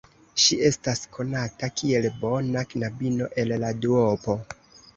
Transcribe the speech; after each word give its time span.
Ŝi 0.43 0.55
estas 0.69 1.01
konata 1.17 1.69
kiel 1.81 2.09
bona 2.23 2.65
knabino 2.73 3.31
el 3.45 3.57
la 3.67 3.73
duopo. 3.87 4.41